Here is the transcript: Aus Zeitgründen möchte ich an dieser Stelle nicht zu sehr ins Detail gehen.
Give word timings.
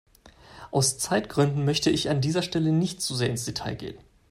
Aus 0.71 0.97
Zeitgründen 0.97 1.63
möchte 1.63 1.91
ich 1.91 2.09
an 2.09 2.21
dieser 2.21 2.41
Stelle 2.41 2.71
nicht 2.71 3.03
zu 3.03 3.13
sehr 3.15 3.29
ins 3.29 3.45
Detail 3.45 3.75
gehen. 3.75 3.99